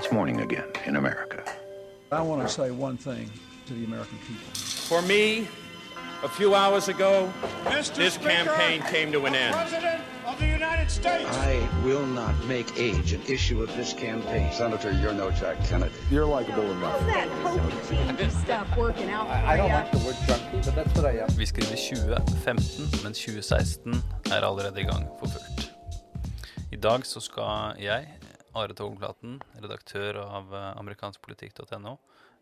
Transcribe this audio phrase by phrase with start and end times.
[0.00, 1.44] it's morning again in America.
[2.10, 3.30] I want to say one thing
[3.66, 4.50] to the American people.
[4.54, 5.46] For me,
[6.22, 7.30] a few hours ago,
[7.64, 7.96] Mr.
[7.96, 9.54] this Speaker, campaign came to an end.
[9.54, 11.28] President of the United States.
[11.36, 14.50] I will not make age an issue of this campaign.
[14.52, 15.92] Senator, you're no Jack Kennedy.
[16.10, 16.98] You're likable enough.
[17.00, 20.94] How's that coaching stuff working out for I don't like the word junkie, but that's
[20.96, 21.28] what I am.
[21.28, 25.72] Vi skriver 2015, men 2016 er allerede i gang for fullt.
[26.72, 28.06] I dag så skal jeg,
[28.50, 31.92] Are Toglaten, redaktør av eh, amerikanskpolitikk.no,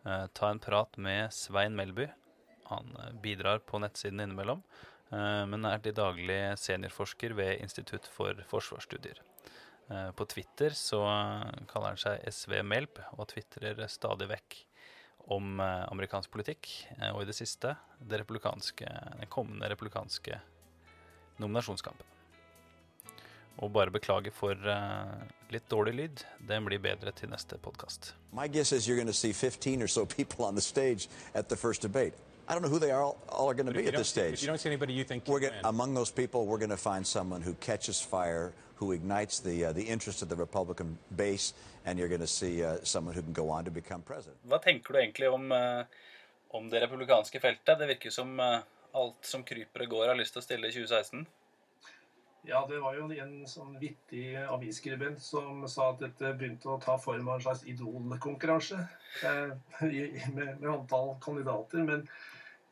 [0.08, 2.06] eh, ta en prat med Svein Melby.
[2.70, 4.62] Han eh, bidrar på nettsiden innimellom,
[5.08, 9.22] men er til daglig seniorforsker ved Institutt for forsvarsstudier.
[9.88, 10.98] På Twitter så
[11.70, 14.58] kaller han seg SV Melb, og tvitrer stadig vekk
[15.32, 16.68] om amerikansk politikk,
[17.14, 17.72] og i det siste
[18.04, 20.42] det den kommende republikanske
[21.40, 22.17] nominasjonskampen.
[23.58, 25.18] Og bare beklage for uh,
[25.50, 26.24] litt dårlig lyd.
[26.48, 28.12] Den blir bedre til neste podkast.
[28.32, 31.48] My guess is you're going to see 15 or so people on the stage at
[31.48, 32.14] the first debate.
[32.48, 34.20] I don't know who they are, all, all are going to be at this see-
[34.20, 34.42] stage.
[34.42, 37.06] you don't see anybody you think we're gonna, among those people, we're going to find
[37.06, 41.52] someone who catches fire, who ignites the uh, the interest of the Republican base,
[41.84, 44.38] and you're going to see uh, someone who can go on to become president.
[44.48, 45.84] Hva tenker du egentlig om, eh,
[46.48, 47.78] om det republikanske feltet?
[47.78, 48.60] Det virker som eh,
[48.92, 51.26] alt som kryper og går, har lyst til å stille i 2016.
[52.46, 56.94] Ja, det var jo en sånn vittig avisskribent som sa at dette begynte å ta
[56.98, 58.78] form av en slags idolkonkurranse
[59.26, 59.50] eh,
[60.32, 61.82] med, med antall kandidater.
[61.84, 62.06] Men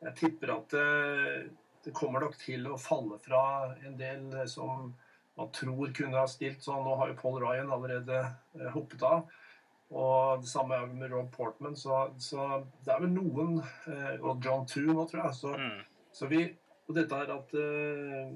[0.01, 1.49] jeg tipper at det,
[1.85, 3.43] det kommer nok til å falle fra
[3.85, 4.93] en del som
[5.37, 6.63] man tror kunne ha stilt.
[6.65, 9.27] Så nå har jo Paul Ryan allerede eh, hoppet av.
[9.93, 11.75] Og det samme er med Rob Portman.
[11.79, 15.37] Så, så det er vel noen eh, Og John Toon nå, tror jeg.
[15.43, 15.83] Så, Mm.
[16.17, 16.41] så vi,
[16.87, 18.31] og dette er at eh,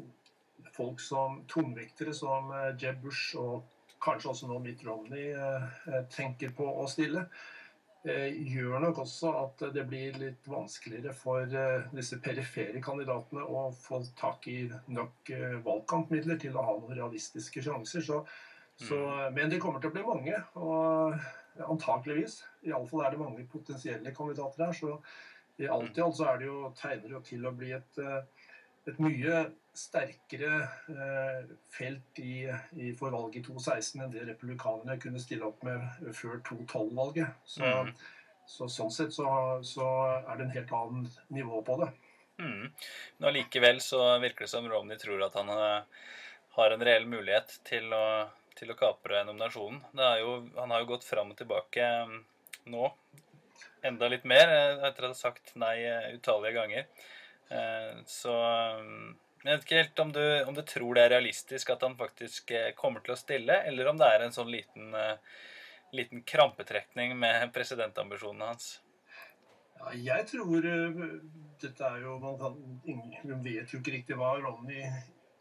[0.81, 3.63] folk som tungvektere som eh, Jeb Bush og
[4.01, 7.27] kanskje også nå Mitt Romney eh, eh, tenker på å stille,
[8.01, 11.45] gjør nok også at det blir litt vanskeligere for
[11.93, 15.29] disse perifere kandidatene å få tak i nok
[15.61, 18.01] valgkampmidler til å ha noen realistiske sjanser.
[18.01, 18.23] Så,
[18.87, 18.97] så,
[19.35, 21.13] men det kommer til å bli mange, og
[21.61, 22.39] antakeligvis.
[22.65, 24.73] Iallfall er det mange potensielle kandidater her.
[24.81, 24.97] så
[25.61, 27.99] i alt i alt så er det jo, tegner det jo til å bli et,
[28.01, 28.47] eh,
[28.89, 29.41] et mye
[29.77, 30.55] sterkere
[30.89, 35.85] eh, felt i, i for valget i 2016 enn det republikanerne kunne stille opp med
[36.17, 37.37] før 2012-valget.
[37.45, 37.93] Så, Mm.
[38.47, 39.27] så sånn sett så,
[39.63, 39.87] så
[40.25, 41.91] er det en helt annen nivå på det.
[42.41, 42.71] Mm.
[43.17, 46.01] Men allikevel så virker det som Romney tror at han eh,
[46.57, 48.27] har en reell mulighet til å,
[48.57, 49.79] til å kapre nominasjonen.
[49.95, 52.17] Det er jo, han har jo gått fram og tilbake eh,
[52.73, 52.91] nå,
[53.87, 56.89] enda litt mer, eh, etter å ha sagt nei eh, utallige ganger.
[57.51, 58.85] Eh, Så eh,
[59.41, 62.51] jeg vet ikke helt om du, om du tror det er realistisk at han faktisk
[62.53, 65.39] eh, kommer til å stille, eller om det er en sånn liten, eh,
[65.97, 68.75] liten krampetrekning med presidentambisjonene hans.
[69.81, 74.85] Ja, jeg tror dette er jo man, kan, ingen vet jo ikke riktig hva Romney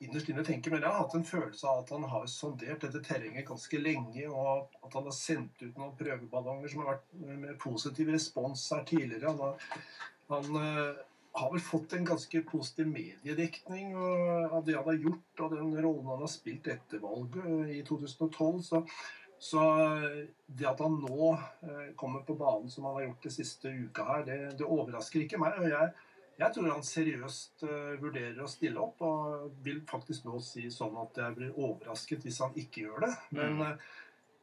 [0.00, 3.03] innerst inne tenker, men jeg har hatt en følelse av at han har sondert dette
[3.04, 7.12] terrenget ganske lenge, og at han har sendt ut noen prøveballonger som har vært
[7.44, 9.28] med positiv respons her tidligere.
[9.28, 9.69] Han har,
[10.32, 10.62] han,
[11.32, 13.94] har vel fått en ganske positiv mediedekning
[14.50, 17.82] av det han har gjort, og den rollen han har spilt etter valget eh, i
[17.86, 18.62] 2012.
[18.62, 18.84] så
[19.40, 19.60] så
[20.46, 24.04] det at han nå eh, kommer på banen som han har gjort det siste uka
[24.04, 25.56] her, det, det overrasker ikke meg.
[25.56, 25.94] og jeg,
[26.42, 30.98] jeg tror han seriøst eh, vurderer å stille opp, og vil faktisk nå si sånn
[31.00, 33.12] at jeg blir overrasket hvis han ikke gjør det.
[33.30, 33.64] Men Mm.
[33.70, 33.88] eh,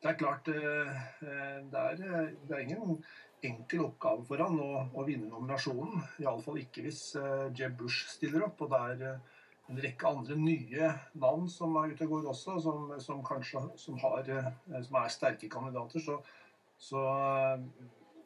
[0.01, 2.97] det er klart eh, eh, det, er, eh, det er ingen
[3.45, 6.01] enkel oppgave for han å, å vinne nominasjonen.
[6.23, 8.63] Iallfall ikke hvis uh, Jeb Bush stiller opp.
[8.65, 12.57] Og det er uh, en rekke andre nye navn som er ute og går også,
[12.63, 16.03] som, som kanskje som, har, uh, som er sterke kandidater.
[16.03, 16.19] Så,
[16.89, 17.05] så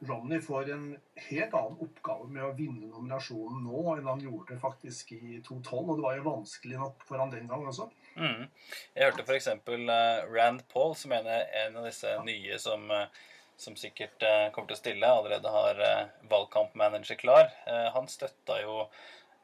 [0.08, 0.86] Romney får en
[1.30, 5.76] helt annen oppgave med å vinne nominasjonen nå enn han gjorde faktisk i 2012.
[5.82, 7.92] Og det var jo vanskelig nok for han den gang også.
[8.16, 8.48] Mm.
[8.96, 9.52] Jeg hørte f.eks.
[9.68, 11.30] Uh, Rand Paul, som er
[11.66, 13.22] en av disse nye som, eh,
[13.62, 17.52] som sikkert eh, kommer til å stille, allerede har eh, valgkampmanager klar.
[17.70, 18.88] Eh, han støtta jo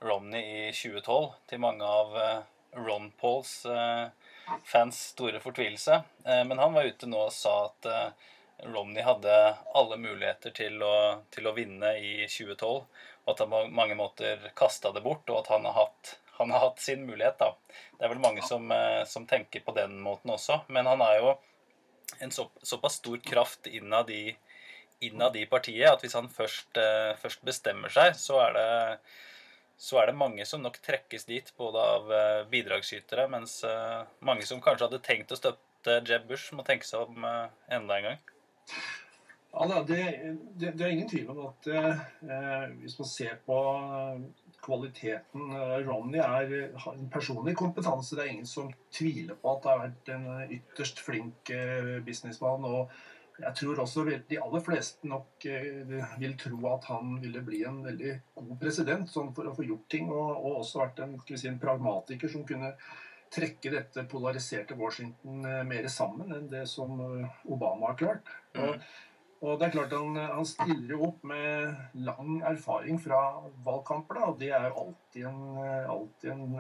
[0.01, 2.18] Romney i 2012 til mange av
[2.77, 3.51] Ron Pauls
[4.69, 5.95] fans store fortvilelse.
[6.21, 7.88] Men han var ute nå og sa at
[8.69, 9.33] Romney hadde
[9.74, 10.94] alle muligheter til å,
[11.33, 12.77] til å vinne i 2012,
[13.25, 16.53] og at han på mange måter kasta det bort, og at han har hatt, han
[16.53, 17.42] har hatt sin mulighet.
[17.42, 17.80] da.
[17.97, 18.69] Det er vel mange som,
[19.09, 21.33] som tenker på den måten også, men han er jo
[22.19, 24.36] en så, såpass stor kraft innad i,
[25.00, 28.69] innad i partiet at hvis han først, eh, først bestemmer seg, så er det
[29.77, 34.45] så er det mange som nok trekkes dit, både av eh, bidragsytere, mens eh, mange
[34.50, 38.18] som kanskje hadde tenkt å støtte Jeb Bush, må tenke seg om enda en gang.
[39.54, 40.01] Ja, det,
[40.57, 42.01] det, det, er ingen tvil om at eh,
[42.81, 43.59] hvis man ser på
[44.68, 48.16] kvaliteten eh, Romney er, har en personlig kompetanse.
[48.16, 52.68] Det er ingen som tviler på at det har vært en ytterst flink eh, businessmann.
[52.68, 52.92] og
[53.38, 57.84] jeg tror også de aller fleste nok eh, vil tro at han ville bli en
[57.86, 61.46] veldig god president sånn for å få gjort ting, og, og også vært en, si,
[61.50, 62.74] en, pragmatiker som kunne
[63.34, 68.34] trekke dette polariserte Washington eh, mer sammen enn det som eh, Obama har klart.
[68.58, 68.81] Og,
[69.42, 73.19] og det er klart Han, han stiller opp med lang erfaring fra
[73.66, 75.44] valgkamper, da, og det er jo alltid en,
[75.94, 76.57] alltid en,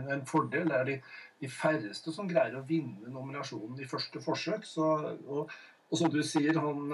[0.00, 0.66] en, en fordel.
[0.72, 0.96] Det er de,
[1.44, 4.66] de, færreste som greier å vinne nominasjonen i første forsøk.
[4.66, 4.88] Så,
[5.26, 5.54] og,
[5.86, 6.90] og som du sier, han,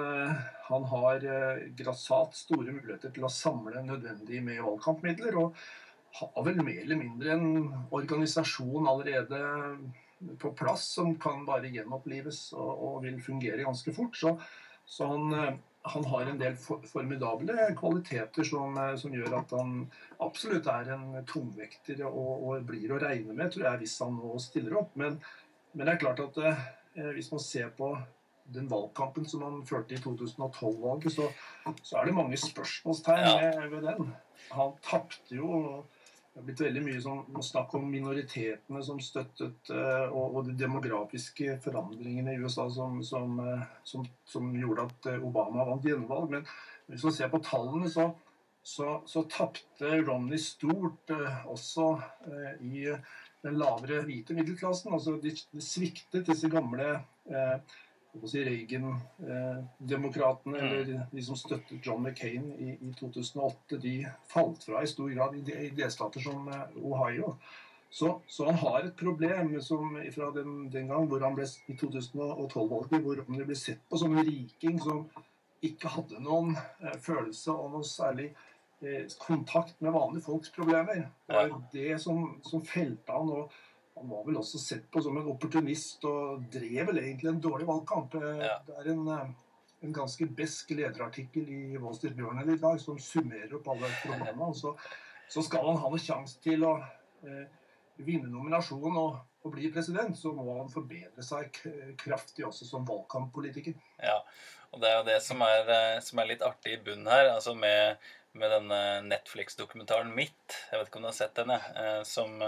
[0.69, 5.39] han har eh, grassat store muligheter til å samle nødvendig med valgkampmidler.
[5.41, 5.57] Og
[6.19, 9.41] har vel mer eller mindre en organisasjon allerede
[10.39, 14.19] på plass som kan bare gjenopplives og, og vil fungere ganske fort.
[14.19, 14.37] Så,
[14.93, 19.87] så han, eh, han, har en del for, formidable kvaliteter som, som, gjør at han
[20.21, 24.35] absolutt er en tungvekter og, og, blir å regne med, tror jeg, hvis han nå
[24.45, 24.93] stiller opp.
[25.01, 25.17] Men,
[25.73, 26.67] men det er klart at eh,
[27.17, 27.95] hvis man ser på
[28.53, 31.31] den valgkampen som han førte i 2012-valget, så,
[31.81, 33.67] så, er det mange spørsmålstegn ja.
[33.73, 34.13] ved den.
[34.53, 35.87] Han tapte jo
[36.33, 40.55] Det har blitt veldig mye sånn, snakk om minoritetene som støttet, uh, og, og, de
[40.57, 46.33] demografiske forandringene i USA som, som, uh, som, som gjorde at uh, Obama vant gjenvalg.
[46.33, 46.47] Men
[46.89, 48.09] hvis man ser på tallene, så,
[48.65, 51.13] så, så tapte Romney stort
[51.53, 51.93] også
[52.65, 52.89] i
[53.43, 54.93] den lavere hvite middelklassen.
[54.95, 56.89] Altså de, de sviktet disse gamle
[57.27, 57.57] eh,
[58.29, 60.65] si Reagan-demokratene, mm.
[60.65, 65.35] eller de som støttet John McCain i, i 2008, de falt fra i stor grad
[65.39, 67.37] i, i delstater som eh, Ohio.
[67.93, 71.75] Så, så, han har et problem som, fra den, den, gang hvor han ble i
[71.77, 75.05] 2012-valget, hvor han ble sett på som en riking som
[75.65, 78.31] ikke hadde noen eh, følelse og noe særlig
[78.81, 81.05] eh, kontakt med vanlige folks problemer.
[81.29, 83.29] Det var det som, som felte han.
[83.41, 83.45] og
[83.95, 87.69] han var vel også sett på som en opportunist og drev vel egentlig en dårlig
[87.69, 88.15] valgkamp.
[88.19, 88.59] Eh, ja.
[88.67, 89.33] Det er en, eh,
[89.83, 94.53] en, ganske besk lederartikkel i Wall Street Journal i dag som summerer opp alle problemene.
[94.59, 94.75] Så,
[95.29, 97.45] så skal han ha noen sjanse til å eh,
[98.03, 101.53] vinne nominasjonen og, og, bli president, så må han forbedre seg
[102.01, 103.77] kraftig også som valgkamppolitiker.
[104.01, 104.19] Ja,
[104.73, 107.35] og det er jo det som er, eh, som er litt artig i bunnen her.
[107.35, 108.01] altså med
[108.39, 110.57] med denne Netflix-dokumentaren Mitt.
[110.71, 111.53] Jeg vet ikke om du har sett den,
[112.09, 112.39] som,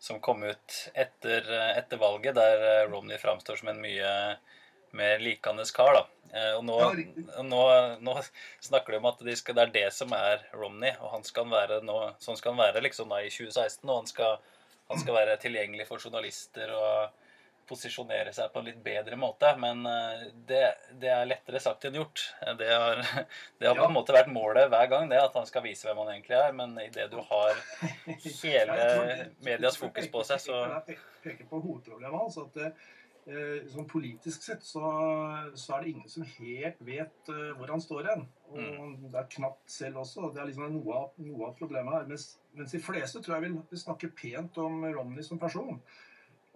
[0.00, 1.44] som kom ut etter,
[1.76, 4.12] etter, valget, der Romney framstår som en mye
[4.96, 5.98] mer likende kar.
[5.98, 6.04] da.
[6.56, 6.78] Og nå,
[7.44, 7.62] nå,
[8.04, 8.14] nå,
[8.64, 11.48] snakker de om at de skal, det er det som er Romney, og han skal
[11.50, 13.84] være nå, sånn skal han være liksom da i 2016.
[13.88, 14.38] Og han skal,
[14.92, 17.27] han skal være tilgjengelig for journalister og
[17.68, 19.52] posisjonere seg på en litt bedre måte.
[19.60, 20.64] Men eh, det,
[21.00, 22.24] det er lettere sagt enn gjort.
[22.58, 23.02] Det har,
[23.58, 26.02] det har på en måte vært målet hver gang, det at han skal vise hvem
[26.02, 26.54] han egentlig er.
[26.56, 27.64] Men idet du har
[28.42, 28.78] hele
[29.44, 32.38] medias fokus på seg, så Jeg peker på hovedproblemet hans.
[32.40, 34.82] at eh, sånn politisk sett så,
[35.54, 38.26] så, er det ingen som helt vet uh, hvor han står hen.
[38.48, 39.08] Og mm.
[39.12, 40.30] det er knapt selv også.
[40.32, 42.06] Det er liksom noe av, noe av problemet her.
[42.10, 45.80] Mens, mens, de fleste tror jeg vil snakke pent om Romney som person.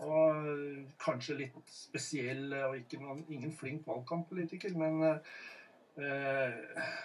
[0.03, 7.01] Og kanskje litt spesiell og ikke noen, ingen flink valgkamppolitiker, men eh,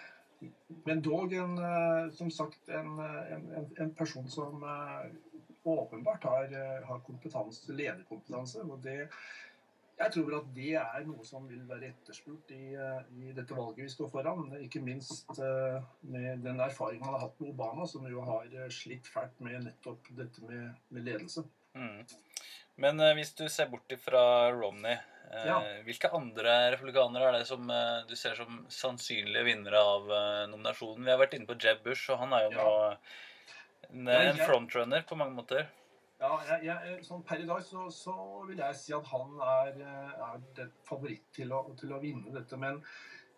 [0.86, 5.10] men dog en, eh, som sagt en, en, en person som eh,
[5.64, 6.54] åpenbart har,
[6.86, 8.62] har kompetanse, lederkompetanse.
[8.64, 9.02] og det
[9.98, 12.76] jeg tror at det er noe som vil være etterspurt i,
[13.18, 14.52] i, dette valget vi står foran.
[14.62, 15.32] Ikke minst
[16.06, 20.12] med den erfaringen han har hatt med Obama, som jo har slitt fælt med nettopp
[20.20, 21.42] dette med, med ledelse.
[21.74, 22.06] Mm.
[22.82, 24.98] Men uh, hvis du ser bort fra Romney,
[25.32, 25.58] uh, ja.
[25.88, 30.14] hvilke andre republikanere er det som uh, du ser som sannsynlige vinnere av
[30.52, 31.06] nominasjonen?
[31.06, 32.70] Vi har vært inne på Jeb Bush, og han er jo nå
[33.90, 35.68] en, en frontrunner på mange måter.
[36.18, 38.14] Ja, jeg, jeg, sånn Per i dag så, så,
[38.48, 42.58] vil jeg si at han er, er favoritt til å, til å, vinne dette.
[42.58, 42.80] Men,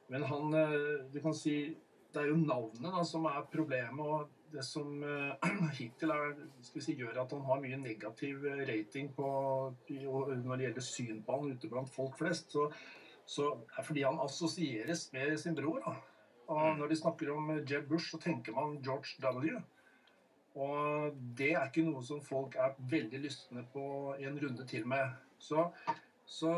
[0.07, 0.55] men han
[1.11, 1.57] Du kan si
[2.07, 3.99] Det er jo navnet da, som er problemet.
[3.99, 9.11] og det som uh, hittil er, si, gjør at han har mye negativ eh, rating
[9.15, 9.27] på,
[9.89, 12.69] når det gjelder syn på han ute blant folk flest, så,
[13.29, 15.81] så er fordi han assosieres med sin bror.
[15.85, 15.95] Da.
[16.49, 16.79] Og mm.
[16.79, 19.61] når de snakker om eh, Jeb Bush, så tenker man George W.
[20.59, 25.13] Og det er ikke noe som folk er veldig lystne på en runde til med.
[25.39, 25.69] Så,
[26.25, 26.55] så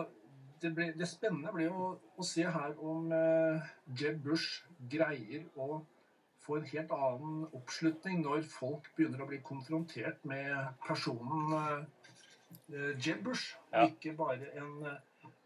[0.61, 3.67] det, ble, det, spennende blir å, å se her om uh,
[3.99, 5.81] Jeb Bush greier å
[6.45, 13.21] få en helt annen oppslutning når folk begynner å bli konfrontert med personen uh, Jeb
[13.23, 13.85] Bush, ja.
[13.87, 14.73] ikke bare en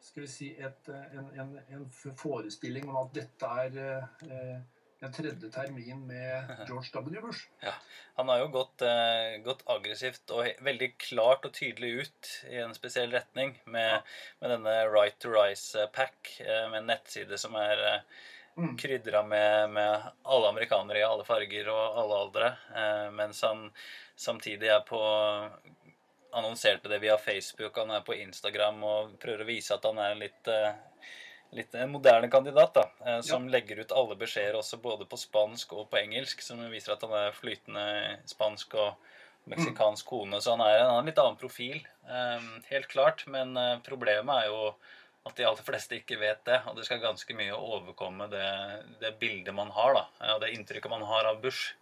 [0.06, 1.86] skal vi si, et, en, en, en
[2.18, 4.58] forestilling om at dette er eh,
[5.04, 7.22] en tredje termin med George W.
[7.22, 7.48] Bush.
[7.64, 7.74] Ja,
[8.16, 12.75] Han har jo gått, eh, gått aggressivt og veldig klart og tydelig ut i en
[12.78, 14.06] spesiell retning med,
[14.42, 18.00] med denne Right to Rise-pack, eh, med en nettside som er eh,
[18.58, 18.78] Mm.
[18.80, 23.66] krydra med, med alle amerikanere i alle farger og alle aldre, eh, mens han
[24.16, 25.02] samtidig er på
[26.36, 30.14] annonserte det via Facebook, han er på Instagram og prøver å vise at han er
[30.14, 30.72] en litt, eh,
[31.56, 35.74] litt en moderne kandidat, da, eh, som legger ut alle beskjeder også både på spansk
[35.74, 37.86] og på engelsk, som viser at han er flytende
[38.28, 38.96] spansk og
[39.52, 43.28] meksikansk kone, så han er en, han har en litt annen profil, eh, helt klart,
[43.28, 44.76] men eh, problemet er jo
[45.25, 48.46] at de aller fleste ikke vet det, og det skal ganske mye å overkomme det,
[49.01, 50.05] det bildet man har, da,
[50.36, 51.74] og det inntrykket man har av Bush.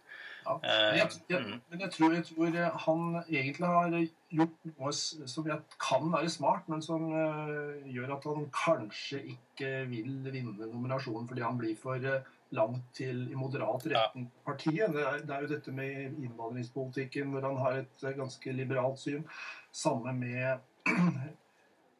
[0.44, 0.54] Ja.
[0.62, 1.60] Eh, Men, jeg, jeg, mm.
[1.70, 3.94] men jeg, tror, jeg tror han egentlig har
[4.38, 9.70] gjort noe som jeg kan være smart, men som uh, gjør at han kanskje ikke
[9.92, 14.42] vil vinne nominasjonen fordi han blir for uh, langt til i moderat retning ja.
[14.46, 14.92] partiet.
[14.92, 19.00] Det er, det er jo dette med innvandringspolitikken, hvor han har et uh, ganske liberalt
[19.00, 19.24] syn.
[19.72, 20.60] Samme med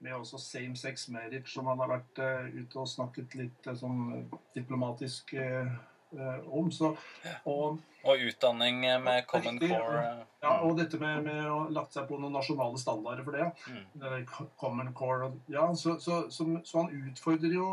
[0.04, 3.74] med også same sex marriage, som han har vært uh, ute og snakket litt uh,
[3.78, 5.72] sånn diplomatisk eh,
[6.14, 6.70] eh, om.
[6.72, 6.92] Så,
[7.48, 10.02] og Og utdanning med Common Core.
[10.44, 13.46] ja, og dette med, med å lagt seg på noen nasjonale standarder for det.
[13.72, 14.26] Mm.
[14.60, 17.68] Common Core ja, så, så, så, så han utfordrer jo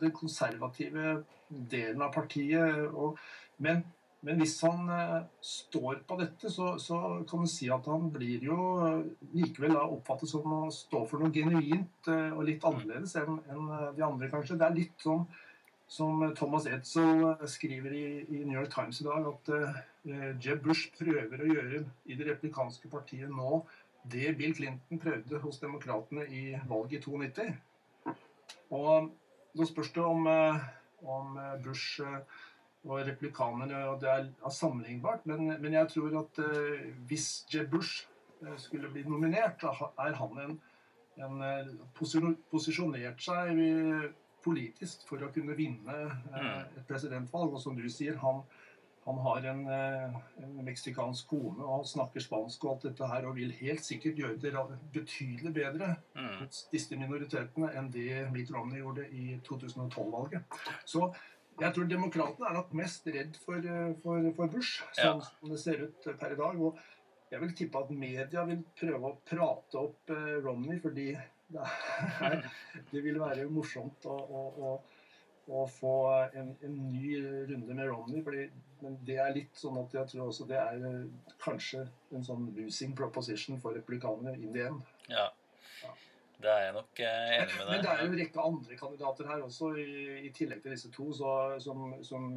[0.00, 2.82] den konservative delen av partiet.
[2.90, 3.20] Og,
[3.62, 3.84] men,
[4.24, 8.46] men hvis han eh, står på dette, så, så kan du si at han blir
[8.48, 9.02] jo eh,
[9.36, 14.30] likevel oppfattet som å stå for noe genuint eh, og litt annerledes enn de andre,
[14.32, 14.56] kanskje.
[14.60, 15.26] Det er litt sånn
[15.94, 19.82] som Thomas Edsel skriver i, i New York Times i dag, at uh,
[20.40, 23.60] Jeb Bush prøver å gjøre i det replikanske partiet nå
[24.08, 27.46] det Bill Clinton prøvde hos demokratene i valget i 92.
[28.72, 29.12] Og
[29.56, 30.26] da spørs det om,
[31.04, 32.42] om Bush eh,
[32.84, 37.70] og replikanerne og det er er sammenlignbart, men, men jeg tror at uh, hvis Jeb
[37.70, 38.06] Bush
[38.42, 39.72] eh, skulle bli nominert, da
[40.04, 40.58] er han en,
[41.24, 41.72] en eh,
[42.50, 43.56] posisjonert seg
[44.44, 45.96] politisk for å kunne vinne
[46.34, 47.54] uh, et presidentvalg.
[47.54, 48.42] Og som du sier, han,
[49.06, 53.38] han har en, uh, en meksikansk kone og snakker spansk og alt dette her, og
[53.38, 54.52] vil helt sikkert gjøre det
[54.92, 56.44] betydelig bedre Mm.
[56.44, 60.44] hos disse minoritetene enn det Mitt Romney gjorde i 2012-valget.
[60.84, 61.08] Så
[61.60, 65.30] jeg tror demokratene er nok mest redd for, eh, for, for Bush, sånn Ja.
[65.40, 66.58] som det ser ut per i dag.
[66.60, 66.78] Og
[67.30, 71.12] jeg vil tippe at media vil prøve å prate opp eh, Romney, fordi
[71.54, 71.68] det,
[72.26, 72.44] er,
[72.92, 74.74] det vil være morsomt å, å, å,
[75.54, 75.94] å få
[76.34, 77.14] en, en ny
[77.50, 78.22] runde med Romney.
[78.26, 78.48] Fordi,
[78.82, 82.50] men det er litt sånn at jeg tror også det er eh, kanskje en sånn
[82.58, 84.82] losing proposition for replikanene in the end.
[85.12, 85.30] Ja.
[86.44, 89.30] Det er jeg nok eh, enig med Men det er jo en rekke andre kandidater
[89.30, 89.88] her også, i,
[90.28, 91.30] i tillegg til disse to, så,
[91.64, 92.28] som, som,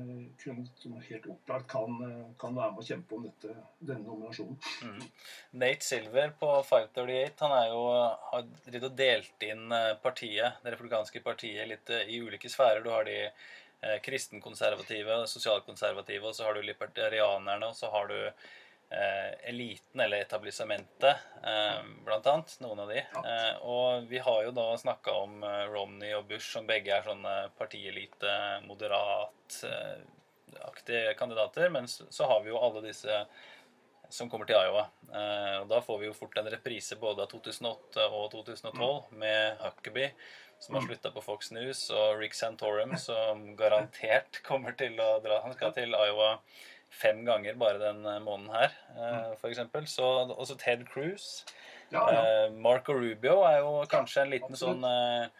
[0.43, 1.97] kun, som helt opplagt kan,
[2.39, 4.57] kan være med å kjempe om dette, denne nominasjonen.
[4.87, 5.03] Mm.
[5.63, 7.83] Nate Silver på 538 han er jo,
[8.31, 12.83] har jo og delt inn eh, partiet, det republikanske partiet litt eh, i ulike sfærer.
[12.83, 18.17] Du har de eh, kristenkonservative, sosialkonservative, og så har du libertarianerne, og så har du
[18.19, 18.47] eh,
[18.89, 22.59] eliten, eller etablissementet, eh, blant annet.
[22.59, 22.97] Noen av de.
[22.99, 27.03] Eh, og vi har jo da snakka om eh, Romney og Bush, som begge er
[27.03, 29.99] sånne partielite, moderat eh,
[30.67, 31.69] aktige kandidater.
[31.69, 33.25] Men så, har vi jo alle disse
[34.09, 34.87] som kommer til Iowa.
[35.11, 39.63] Eh, og Da får vi jo fort en reprise både av 2008 og 2012 med
[39.65, 40.13] Huckabee,
[40.63, 45.43] som har slutta på Fox News, og Rick Santorum, som garantert kommer til å dra
[45.43, 46.37] Han skal til Iowa
[46.89, 49.85] fem ganger bare den eh, måneden her, eh, for eksempel.
[49.87, 50.03] Så
[50.33, 51.43] også Ted Cruz.
[51.91, 52.21] Ja, ja.
[52.45, 54.81] Eh, Marco Rubio er jo kanskje en liten absolutt.
[54.83, 55.31] sånn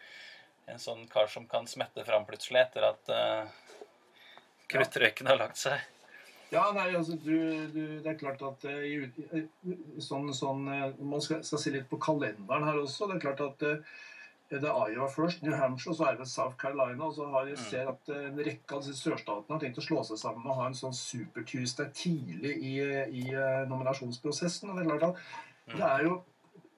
[0.68, 3.08] En sånn kar som kan smette fram plutselig etter at
[4.68, 5.80] kruttrøyken har lagt seg.
[6.52, 7.34] Ja, nei, altså, du,
[7.72, 9.44] du, det er klart at i-
[10.00, 10.62] sånn, sånn,
[11.00, 13.08] Man skal, skal se litt på kalenderen her også.
[13.08, 13.82] Det er klart at eh,
[14.50, 17.04] det er Iowa først, New Hampshire, og så er det South Carolina.
[17.04, 19.84] Og så har jeg ser at eh, en rekke av disse sørstatene har tenkt å
[19.84, 22.74] slå seg sammen og ha en sånn Super Tuesday tidlig i,
[23.20, 24.72] i eh, nominasjonsprosessen.
[24.72, 26.18] Og det er klart at det er jo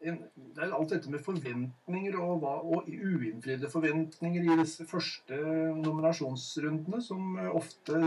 [0.01, 0.21] en,
[0.57, 5.39] det er alt dette med forventninger og, og uinnfridde forventninger i disse første
[5.79, 8.01] nominasjonsrundene som eh, ofte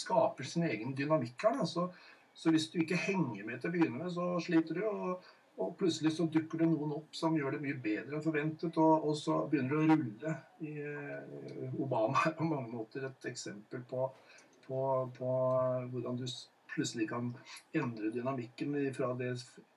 [0.00, 1.60] skaper sin egen dynamikk her.
[1.60, 1.68] Da.
[1.68, 1.90] Så,
[2.34, 4.88] så hvis du ikke henger med til å begynne med, så sliter du.
[4.90, 8.78] Og, og plutselig så dukker det noen opp som gjør det mye bedre enn forventet,
[8.80, 10.34] og, og så begynner det å rulle.
[10.64, 14.08] I, eh, Obama er på mange måter et eksempel på,
[14.64, 14.80] på,
[15.18, 15.34] på
[15.92, 16.26] hvordan du
[16.70, 17.32] plutselig kan
[17.76, 19.34] endre dynamikken fra det,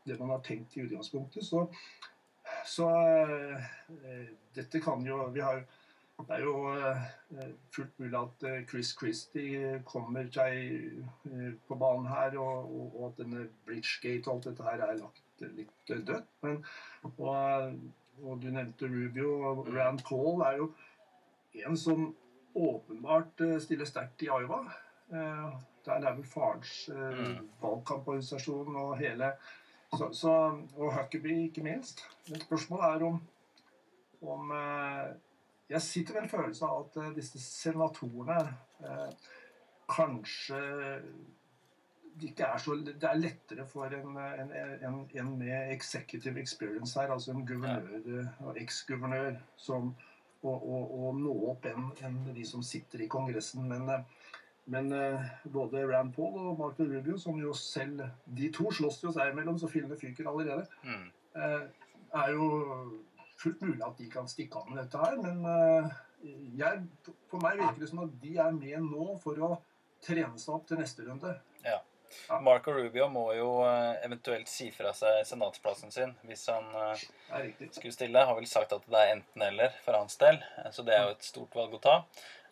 [0.07, 1.45] det man har tenkt i utgangspunktet.
[1.45, 1.67] Så
[2.67, 5.63] så uh, dette kan jo Vi har
[6.13, 11.01] Det er jo eh, fullt mulig at Chris Christie kommer seg
[11.67, 15.32] på banen her, og, og, og at denne Bridgegate og alt dette her er lagt
[15.57, 16.29] litt eh, dødt.
[16.45, 16.59] Men,
[17.17, 17.79] og,
[18.23, 20.69] og du nevnte Rubio, og Rand Paul er jo
[21.67, 22.07] en som
[22.55, 24.63] åpenbart eh, stiller sterkt i Iowa.
[25.12, 25.53] Eh,
[25.85, 27.50] Der er vel farens Mm.
[27.62, 29.33] valgkamporganisasjon og hele
[29.97, 30.31] så, så,
[30.77, 32.05] Og Huckabee, ikke minst.
[32.29, 33.17] Men spørsmålet er om,
[34.21, 34.53] om
[35.69, 38.39] Jeg sitter med en følelse av at disse senatorene
[39.89, 40.62] kanskje
[42.20, 47.00] det ikke er så Det er lettere for en, en, en, en med executive experience
[47.00, 49.93] her, altså en guvernør og eksguvernør, som
[50.43, 53.65] å, å, å nå opp enn de som sitter i Kongressen.
[53.70, 54.29] Men, eh,
[54.74, 59.13] men eh, både Rand Paul og Martin Rubio, som jo selv De to slåss jo
[59.15, 60.67] seg imellom, så fillene fyker allerede.
[60.84, 61.10] Mm.
[61.39, 61.62] eh,
[62.13, 62.48] er jo
[63.41, 65.96] fullt mulig at de kan stikke av med dette her, men eh,
[66.60, 66.84] jeg,
[67.32, 69.55] for meg virker det som at de er med nå for å
[70.03, 71.34] trene seg opp til neste runde.
[71.65, 71.79] Ja.
[72.41, 77.03] Marco Rubio må jo eh, eventuelt si fra seg senatsplassen sin hvis han eh,
[77.72, 78.25] skulle stille.
[78.27, 81.13] Har vel sagt at det er enten-eller for hans del, eh, så det er jo
[81.17, 82.00] et stort valg å ta.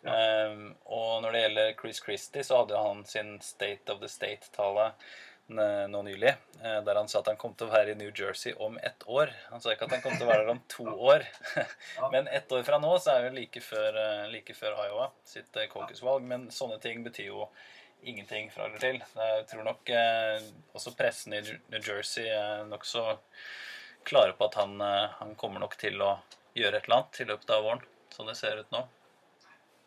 [0.02, 4.94] Um, og når det gjelder Chris Christie, så hadde han sin State of the State-tale
[5.52, 6.30] nå nylig,
[6.62, 9.28] der han sa at han kom til å være i New Jersey om ett år.
[9.50, 11.26] Han sa ikke at han kom til å være der om to år.
[12.14, 13.98] Men ett år fra nå så er det like før,
[14.32, 16.24] like før Iowa sitt caucus-valg.
[16.30, 17.50] Men sånne ting betyr jo
[18.02, 18.98] ingenting fra eller til.
[19.16, 23.04] Jeg tror nok eh, også pressen i New Jersey er nokså
[24.08, 26.16] klare på at han, eh, han kommer nok til å
[26.58, 28.82] gjøre et eller annet i løpet av våren, sånn det ser ut nå.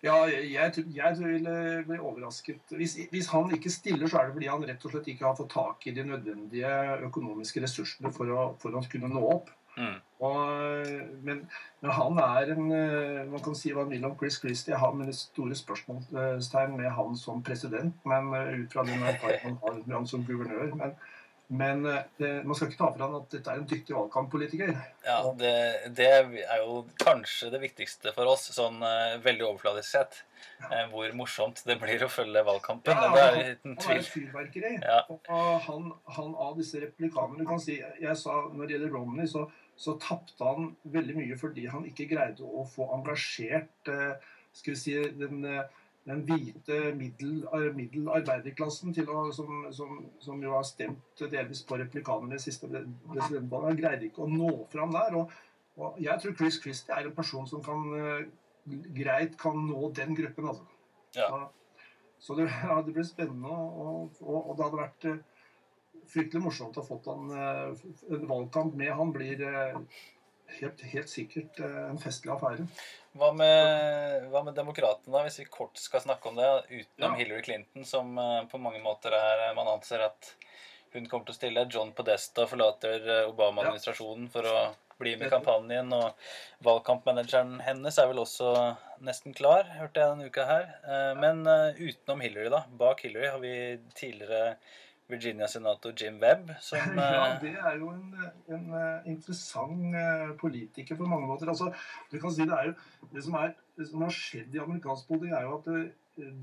[0.06, 2.74] Ja, jeg, jeg, jeg tror vil eh, bli overrasket.
[2.78, 5.38] Hvis, hvis han ikke stiller, så er det fordi han rett og slett ikke har
[5.40, 6.74] fått tak i de nødvendige
[7.08, 9.50] økonomiske ressursene for å, for å kunne nå opp.
[9.78, 9.98] Mm.
[10.24, 10.38] Og,
[11.28, 11.42] men,
[11.84, 14.72] men han er en eh, Man kan si hva man vil om Chris Christie.
[14.72, 19.62] Jeg har store spørsmålstegn med han som president, men eh, ut fra den erfaringen han
[19.66, 20.72] har med han som guvernør.
[20.80, 20.96] Men,
[21.48, 24.72] men eh, det, man skal ikke ta fra han at dette er en dyktig valgkamppolitiker.
[25.06, 25.52] Ja, det,
[25.98, 28.80] det er jo kanskje det viktigste for oss, sånn
[29.26, 30.24] veldig overfladisk sett.
[30.56, 30.86] Ja.
[30.88, 32.96] hvor morsomt det blir å følge valgkampen.
[32.96, 33.76] Ja, det er han, tvil.
[33.84, 34.72] han er et fyrverkeri.
[34.80, 35.00] Ja.
[35.10, 39.44] Og han, han av disse replikanerne kan si, Jeg sa når det gjelder Romney, så,
[39.76, 44.14] så tapte han veldig mye fordi han ikke greide å få engasjert eh,
[44.56, 45.66] skal vi si, den, eh,
[46.06, 51.80] den hvite middel, middel, middelarbeiderklassen til å, som, som, som jo har stemt delvis på
[51.82, 53.72] replikanerne i siste presidentvalg.
[53.72, 55.18] Han greide ikke å nå fram der.
[55.20, 55.36] Og,
[55.82, 58.26] og jeg tror Chris Christie er en person som kan eh,
[58.96, 60.52] greit kan nå den gruppen.
[60.54, 60.68] altså.
[61.18, 61.30] Ja.
[61.30, 61.42] Så,
[62.20, 65.24] så det, ja, det blir spennende, og, og, og det hadde vært eh,
[66.12, 69.12] fryktelig morsomt å ha fått han, eh, en valgkamp med han.
[69.16, 69.78] blir eh,
[70.60, 72.68] helt, helt sikkert eh, en festlig affære.
[73.16, 76.50] Hva med, hva med demokratene, hvis vi kort skal snakke om det?
[76.70, 77.20] Utenom Ja.
[77.22, 78.16] Hillary Clinton, som
[78.52, 80.34] på mange måter er Man anser at
[80.92, 81.68] hun kommer til å stille.
[81.72, 84.58] John Podesta forlater Obama-administrasjonen for å
[85.00, 85.92] bli med i kampanjen.
[85.96, 86.12] Og
[86.64, 88.52] valgkampmanageren hennes er vel også
[89.04, 90.70] nesten klar, hørte jeg denne uka her.
[91.20, 91.44] Men
[91.80, 92.64] utenom Hillary, da.
[92.68, 93.56] Bak Hillary har vi
[93.96, 94.58] tidligere
[95.08, 98.16] Virginia-senator Jim Webb, som Ja, eh, det er jo en,
[98.50, 101.50] en eh, interessant eh, politiker på mange måter.
[101.50, 101.70] Altså,
[102.12, 102.74] du kan si Det er jo,
[103.14, 105.70] det som, er, det som har skjedd i amerikansk politikk, er jo at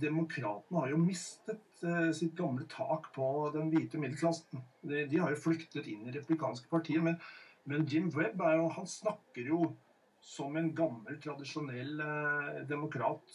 [0.03, 4.61] demokratene har jo mistet sitt gamle tak på den hvite middelklassen.
[4.85, 7.01] De, de har jo flyktet inn i replikanske partier.
[7.03, 7.17] Men,
[7.65, 9.73] men Jim Webb er jo, han snakker jo
[10.23, 11.97] som en gammel, tradisjonell
[12.69, 13.33] demokrat.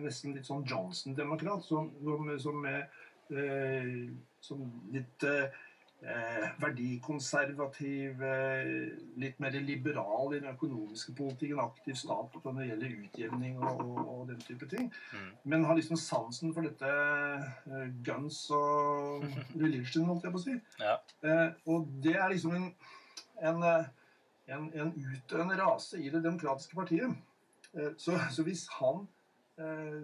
[0.00, 1.66] Nesten litt sånn Johnson-demokrat.
[1.66, 2.86] Som, som, som, er,
[3.34, 4.06] eh,
[4.44, 5.52] som litt eh,
[6.02, 8.70] eh, verdikonservativ, eh,
[9.20, 14.00] litt mer liberal i den økonomiske politikken, aktiv stat når det gjelder utjevning og, og,
[14.14, 14.90] og den type ting.
[15.12, 15.30] Mm.
[15.52, 19.26] Men har liksom sansen for dette eh, guns og
[19.64, 20.58] religion, holdt jeg på å si.
[20.80, 20.98] Ja.
[21.24, 22.68] Eh, og det er liksom en,
[23.40, 23.90] en, eh,
[24.56, 27.16] en, en utdøende rase i det demokratiske partiet.
[27.76, 29.06] Eh, så, så hvis han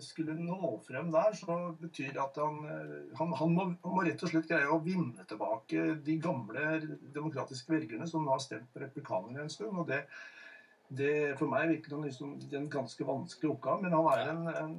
[0.04, 4.04] skulle nå frem der, så betyr det at han, eh, han, han, må, han må
[4.06, 6.80] rett og slett greie å vinne tilbake de gamle
[7.14, 9.78] demokratiske velgerne som nå har stemt på republikanere en stund.
[9.80, 10.02] og det,
[10.88, 14.46] det For meg virker det liksom er en ganske vanskelig oppgave, men han er en,
[14.54, 14.76] en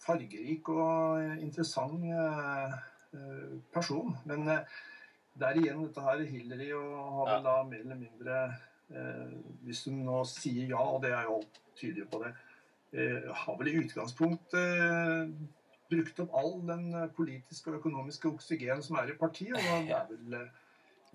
[0.00, 2.78] fargerik og interessant eh,
[3.14, 4.14] eh, person.
[4.24, 4.78] Men eh,
[5.40, 8.38] det er igjen dette her Hillary og har vel da mer eller mindre
[8.90, 11.40] eh, Hvis hun nå sier ja, og det er jo
[11.78, 12.49] tyder på det, eh,
[12.92, 15.28] har vel i utgangspunktet eh,
[15.90, 19.54] brukt opp all den eh, politiske og økonomiske oksygen som er i partiet.
[19.58, 20.48] Og det er vel, eh,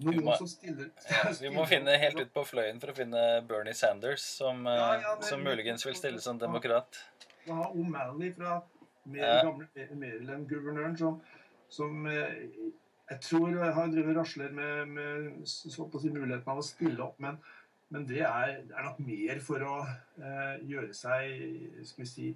[0.03, 3.21] Noen må- som stiller, Ja, vi må finne helt ut på fløyen for å finne
[3.47, 6.99] Bernie Sanders, som, eh, Ja, ja, det- som muligens vil stille som demokrat.
[7.45, 8.61] Du har O'Malley fra
[9.05, 11.21] Maryland-guvernøren som,
[11.69, 12.33] som eh,
[13.11, 17.03] jeg tror har drevet rasler med, med så på å si, muligheten av å stille
[17.05, 17.19] opp.
[17.21, 17.38] Men,
[17.95, 19.77] men det er, er nok mer for å
[20.19, 22.27] eh, gjøre seg skal vi si,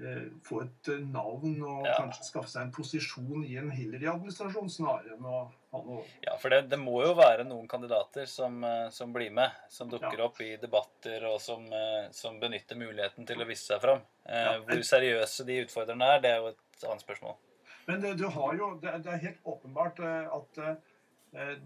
[0.00, 1.98] eh, få et eh, navn og Ja.
[2.00, 5.42] kanskje skaffe seg en posisjon i en Hillary-administrasjon snarere enn å
[5.74, 9.30] ha noe Ja, for det, det må jo være noen kandidater som, eh, som blir
[9.34, 10.24] med, som dukker Ja.
[10.30, 14.02] opp i debatter og som, eh, som benytter muligheten til å vise seg fram.
[14.26, 14.58] Eh, Ja.
[14.60, 17.36] Hvor seriøse de utfordrerne er, det er jo et annet spørsmål.
[17.86, 20.62] Men det, du har jo, det, er- det er helt åpenbart at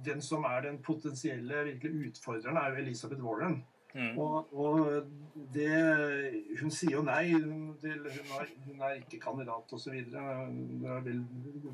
[0.04, 3.64] den som er den potensielle virkelig utfordreren, er jo Elisabeth Warren.
[3.94, 4.18] Mm.
[4.20, 5.07] Og, og
[5.54, 5.68] det,
[6.61, 7.31] hun sier jo nei.
[7.81, 9.92] Til, hun, er, hun er ikke kandidat osv.
[10.12, 11.22] Det, er vel-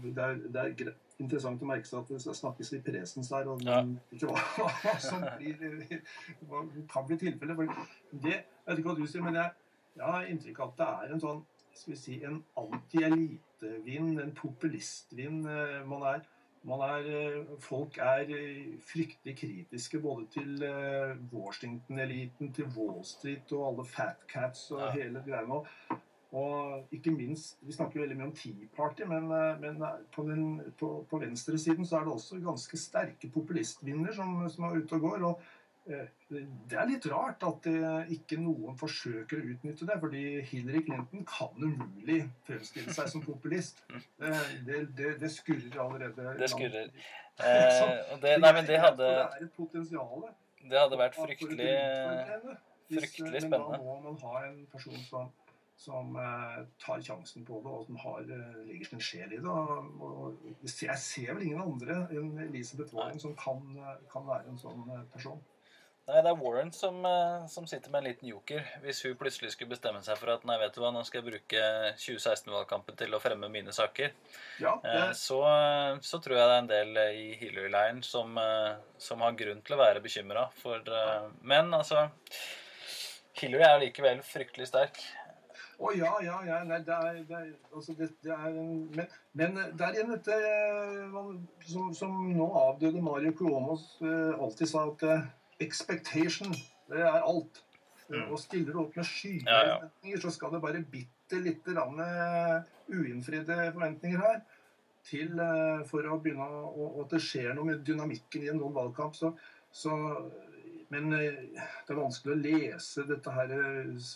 [0.04, 3.62] det, er- det er interessant å merke seg at det snakkes i presens her, og
[3.66, 3.80] Ja.
[4.14, 5.98] ikke hva, hva som blir,
[6.48, 6.62] hva
[6.94, 7.56] kan bli tilfellet.
[7.56, 9.50] For det, jeg vet ikke hva du sier, men jeg,
[9.98, 11.42] jeg har inntrykk av at det er en sånn
[11.74, 15.46] skal vi si, en anti-elitevind, en populistvind.
[15.50, 16.22] eh, Man er,
[16.72, 23.66] er, eh, folk er eh, fryktelig kritiske både til eh, Washington-eliten, til Wall Street og
[23.68, 24.90] alle fat cats og Ja.
[24.90, 25.62] hele greia.
[26.34, 29.28] Og ikke minst Vi snakker veldig mye om Tea Party, men,
[29.60, 34.64] men på, den, på, på venstresiden så er det også ganske sterke populistvinner som, som
[34.64, 35.22] er ute og går.
[35.22, 35.40] og
[35.86, 41.24] det er litt rart at eh, ikke noen forsøker å utnytte det, fordi Hillary Clinton
[41.28, 43.82] kan umulig fremstille seg som populist.
[44.18, 44.32] Det,
[44.66, 46.34] det, det, det skurrer allerede.
[46.40, 46.88] Det skurrer.
[46.94, 47.12] Så-
[47.44, 50.20] Eh, det, nei, men det hadde, Det er et potensial.
[50.70, 51.70] det hadde vært fryktelig,
[52.92, 53.42] fryktelig spennende.
[53.42, 55.32] Hvis- man Men da må man ha en person som,
[55.76, 59.50] som eh, tar sjansen på det, og som har, eh, legger sin sjel i det.
[59.50, 64.58] Og, jeg ser vel ingen andre enn Elisabeth Warren som kan, eh, kan være en
[64.62, 65.42] sånn eh, person.
[66.04, 68.64] Nei, det er Warren som, eh, som sitter med en liten joker.
[68.82, 71.30] Hvis hun plutselig skulle bestemme seg for at nei, vet du hva, nå skal jeg
[71.30, 71.60] bruke
[71.96, 74.10] 2016-valgkampen til å fremme mine saker,
[74.60, 75.38] Ja, eh, så,
[76.04, 78.36] så tror jeg det er en del eh, i Hillary-leiren som,
[79.00, 80.50] som har grunn til å være bekymra
[81.40, 82.10] Men altså
[83.40, 85.00] Hillary er likevel fryktelig sterk.
[85.80, 86.58] Å ja, ja, ja.
[86.68, 90.12] Nei, det er, det er, altså det, det er en, men, men det er igjen
[90.12, 90.36] dette
[91.64, 95.06] som, som nå avdøde Mario Cuomos alltid sa at
[95.62, 96.54] expectation,
[96.90, 97.64] det er alt.
[98.08, 98.30] Mm.
[98.30, 102.56] Og stiller du opp med skyhøye forventninger, så skal det bare bitte lite grann eh,
[102.92, 104.42] uinnfridde forventninger her
[105.08, 108.76] til eh, for å begynne å, at det skjer noe med dynamikken i en sånn
[108.76, 109.16] valgkamp.
[109.16, 109.32] Så,
[109.72, 109.94] så,
[110.92, 113.54] men eh, det er vanskelig å lese dette her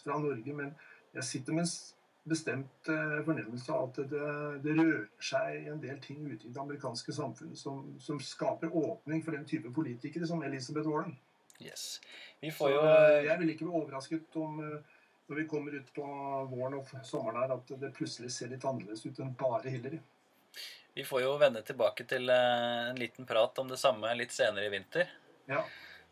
[0.04, 0.58] fra Norge.
[0.60, 0.74] men
[1.16, 2.90] jeg sitter med en bestemt
[3.24, 7.56] fornemmelse av at det, det rører seg en del ting ute i det amerikanske samfunnet
[7.56, 11.16] som, som skaper åpning for den type politikere som Elizabeth Warren.
[11.58, 12.00] Yes.
[12.40, 15.90] Vi får jo eh, jeg vil ikke bli overrasket om eh, når vi kommer ut
[15.94, 16.04] på
[16.50, 19.98] våren og sommeren her, at det plutselig ser litt annerledes ut enn bare Hillary.
[20.94, 24.66] Vi får jo vende tilbake til eh, en liten prat om det samme litt senere
[24.66, 25.10] i vinter.
[25.50, 25.62] Ja.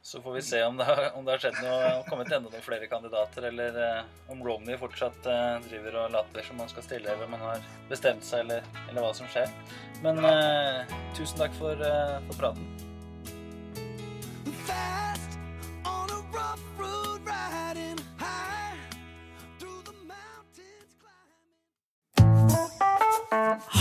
[0.06, 2.62] Så får vi se om det har, om det har skjedd noe, kommet enda noen
[2.62, 7.10] flere kandidater, eller eh, om Romney fortsatt eh, driver og later som han skal stille,
[7.10, 9.50] eller om han har bestemt seg, eller, eller hva som skjer.
[10.06, 12.68] Men eh, tusen takk for, eh, for praten.